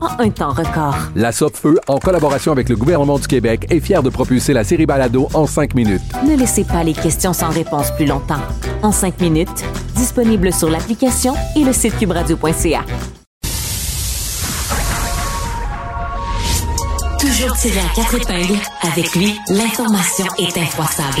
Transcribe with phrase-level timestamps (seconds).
[0.00, 0.96] en un temps record.
[1.14, 4.86] La Feu, en collaboration avec le gouvernement du Québec, est fière de propulser la série
[4.86, 6.02] Balado en 5 minutes.
[6.26, 8.42] Ne laissez pas les questions sans réponse plus longtemps.
[8.82, 9.64] En 5 minutes,
[9.94, 12.84] disponible sur l'application et le site cubradio.ca.
[17.20, 21.18] Toujours tiré à quatre épingles, avec lui, l'information est infroissable.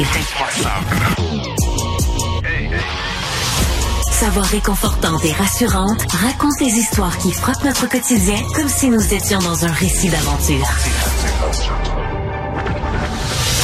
[4.18, 9.14] Sa voix réconfortante et rassurante raconte les histoires qui frappent notre quotidien comme si nous
[9.14, 10.68] étions dans un récit d'aventure.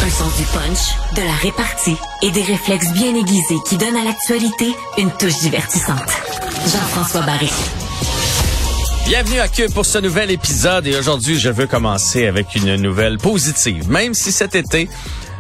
[0.01, 4.05] Un sens du punch, de la répartie et des réflexes bien aiguisés qui donnent à
[4.05, 5.99] l'actualité une touche divertissante.
[6.67, 7.51] Jean-François Barry.
[9.07, 13.19] Bienvenue à Cube pour ce nouvel épisode et aujourd'hui je veux commencer avec une nouvelle
[13.19, 13.91] positive.
[13.91, 14.89] Même si cet été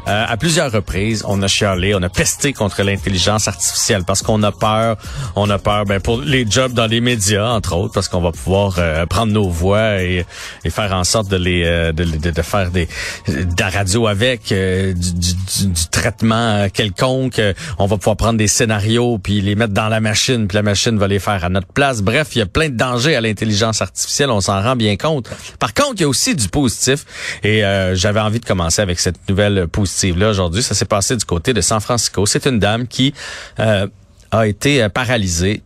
[0.06, 4.42] euh, à plusieurs reprises, on a chialé, on a pesté contre l'intelligence artificielle parce qu'on
[4.42, 4.98] a peur.
[5.34, 8.30] On a peur ben, pour les jobs dans les médias, entre autres, parce qu'on va
[8.30, 10.26] pouvoir euh, prendre nos voix et,
[10.64, 12.86] et, faire en sorte de les euh, de, de, de, faire des
[13.28, 15.34] de la radio avec du, du,
[15.68, 17.40] du, traitement quelconque.
[17.78, 20.98] On va pouvoir prendre des scénarios puis les mettre dans la machine, puis la machine
[20.98, 22.02] va les faire à notre place.
[22.02, 25.30] Bref, il y a plein de dangers à l'intelligence artificielle, on s'en rend bien compte.
[25.58, 27.06] Par contre, il y a aussi du positif
[27.42, 27.62] et
[27.94, 30.62] j'avais envie de commencer avec cette nouvelle positive là aujourd'hui.
[30.62, 32.26] Ça s'est passé du côté de San Francisco.
[32.26, 33.14] C'est une dame qui
[33.58, 33.86] euh,
[34.30, 35.62] a été euh, paralysée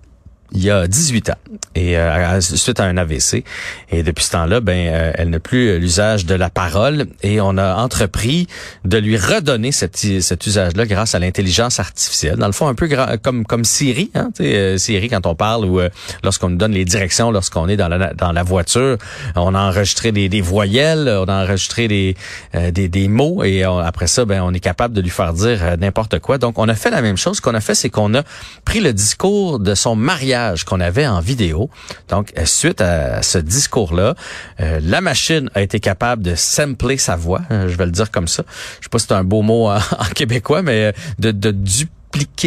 [0.52, 1.34] il y a 18 ans.
[1.74, 3.44] Et euh, suite à un AVC
[3.90, 7.06] et depuis ce temps-là ben euh, elle n'a plus l'usage de la parole.
[7.22, 8.46] Et on a entrepris
[8.84, 12.36] de lui redonner cet, cet usage-là grâce à l'intelligence artificielle.
[12.36, 12.88] Dans le fond un peu
[13.22, 15.88] comme comme Siri hein euh, Siri quand on parle ou euh,
[16.24, 18.96] lorsqu'on nous donne les directions lorsqu'on est dans la dans la voiture
[19.36, 22.16] on a enregistré des, des voyelles on a enregistré des
[22.54, 26.18] des, des, mots et après ça ben on est capable de lui faire dire n'importe
[26.18, 26.38] quoi.
[26.38, 28.22] Donc on a fait la même chose qu'on a fait c'est qu'on a
[28.64, 31.70] pris le discours de son mariage qu'on avait en vidéo.
[32.08, 34.14] Donc, euh, suite à ce discours-là,
[34.60, 38.10] euh, la machine a été capable de sampler sa voix, hein, je vais le dire
[38.10, 38.44] comme ça.
[38.80, 39.78] Je sais pas si c'est un beau mot en,
[40.14, 41.54] québécois, mais euh, de, de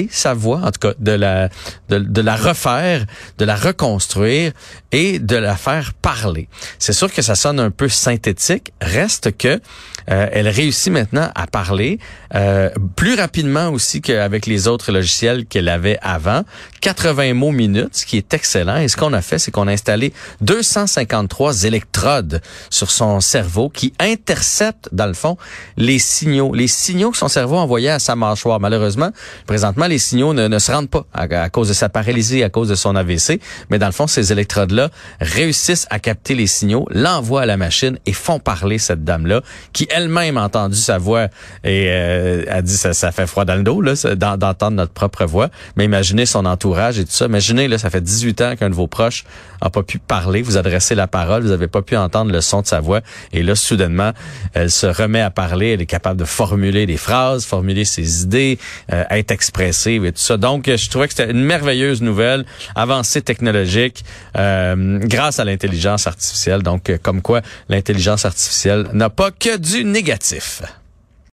[0.10, 1.50] sa voix, en tout cas de la
[1.90, 3.06] de, de, la refaire,
[3.38, 4.52] de la reconstruire
[4.92, 6.48] et de la faire parler.
[6.80, 9.60] C'est sûr que ça sonne un peu synthétique, reste que
[10.10, 12.00] euh, elle réussit maintenant à parler
[12.34, 16.44] euh, plus rapidement aussi qu'avec les autres logiciels qu'elle avait avant.
[16.82, 18.78] 80 mots minutes, ce qui est excellent.
[18.78, 23.94] Et ce qu'on a fait, c'est qu'on a installé 253 électrodes sur son cerveau qui
[24.00, 25.38] interceptent, dans le fond,
[25.78, 26.54] les signaux.
[26.56, 28.60] Les signaux que son cerveau envoyait à sa mâchoire.
[28.60, 29.12] Malheureusement,
[29.62, 32.74] présentement, les signaux ne, se rendent pas à, cause de sa paralysie, à cause de
[32.74, 33.40] son AVC.
[33.70, 34.90] Mais dans le fond, ces électrodes-là
[35.20, 39.88] réussissent à capter les signaux, l'envoient à la machine et font parler cette dame-là qui,
[39.92, 41.26] elle-même entendu sa voix
[41.64, 45.26] et euh, a dit ça, ça fait froid dans le dos là d'entendre notre propre
[45.26, 45.50] voix.
[45.76, 47.26] Mais imaginez son entourage et tout ça.
[47.26, 49.26] Imaginez là, ça fait 18 ans qu'un de vos proches
[49.62, 52.62] a pas pu parler, vous adresser la parole, vous avez pas pu entendre le son
[52.62, 53.02] de sa voix
[53.32, 54.12] et là soudainement
[54.54, 58.58] elle se remet à parler, elle est capable de formuler des phrases, formuler ses idées,
[58.92, 60.38] euh, être expressive et tout ça.
[60.38, 64.06] Donc je trouvais que c'était une merveilleuse nouvelle, avancée technologique
[64.38, 66.62] euh, grâce à l'intelligence artificielle.
[66.62, 70.62] Donc comme quoi l'intelligence artificielle n'a pas que du négatif.